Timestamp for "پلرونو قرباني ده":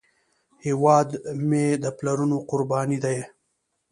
1.97-3.13